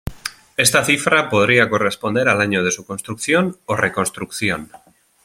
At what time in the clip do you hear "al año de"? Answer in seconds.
2.27-2.71